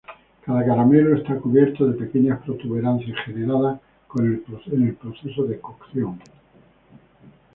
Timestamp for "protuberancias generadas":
2.41-3.79